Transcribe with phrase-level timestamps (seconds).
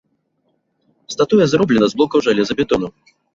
[1.15, 2.87] Статуя зроблена з блокаў жалезабетону.